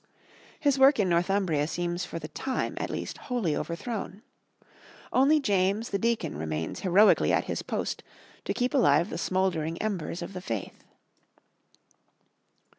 His 0.59 0.79
work 0.79 0.99
in 0.99 1.07
Northumbria 1.09 1.67
seems 1.67 2.05
for 2.05 2.17
the 2.17 2.27
time, 2.29 2.73
at 2.79 2.89
least, 2.89 3.19
wholly 3.19 3.55
overthrown. 3.55 4.23
Only 5.13 5.39
James 5.39 5.89
the 5.91 5.99
Deacon 5.99 6.35
remains 6.39 6.79
heroically 6.79 7.31
at 7.31 7.43
his 7.45 7.61
post 7.61 8.01
to 8.45 8.51
keep 8.55 8.73
alive 8.73 9.11
the 9.11 9.19
smouldering 9.19 9.79
embers 9.79 10.23
of 10.23 10.33
the 10.33 10.41
faith. 10.41 10.83